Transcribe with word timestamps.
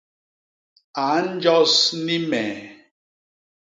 A 1.09 1.09
njos 1.29 1.75
ni 2.05 2.17
me? 2.29 2.43